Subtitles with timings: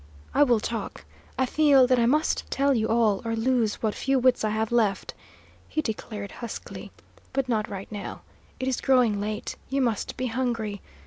[0.33, 1.05] "I will talk;
[1.37, 4.71] I feel that I must tell you all, or lose what few wits I have
[4.71, 5.13] left,"
[5.69, 6.91] he declared, huskily.
[7.33, 8.23] "But not right now.
[8.59, 9.57] It is growing late.
[9.69, 10.81] You must be hungry.